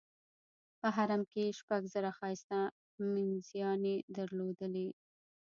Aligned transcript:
په 0.79 0.87
حرم 0.95 1.21
کې 1.31 1.39
یې 1.45 1.55
شپږ 1.59 1.81
زره 1.93 2.09
ښایسته 2.17 2.59
مینځیاني 3.13 3.95
درلودې. 4.15 4.87